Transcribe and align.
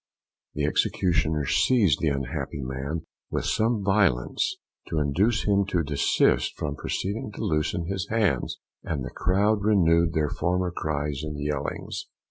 The 0.55 0.65
executioner 0.65 1.45
seized 1.45 1.99
the 2.01 2.07
unhappy 2.07 2.63
man 2.63 3.05
with 3.29 3.45
some 3.45 3.83
violence, 3.83 4.57
to 4.87 4.97
induce 4.97 5.43
him 5.43 5.63
to 5.67 5.83
desist 5.83 6.57
from 6.57 6.75
proceeding 6.75 7.31
to 7.33 7.43
loosen 7.45 7.85
his 7.85 8.07
hands, 8.09 8.57
and 8.83 9.05
the 9.05 9.11
crowd 9.11 9.59
renewed 9.63 10.13
their 10.13 10.31
former 10.31 10.71
cries 10.71 11.21
and 11.23 11.39
yellings. 11.39 12.07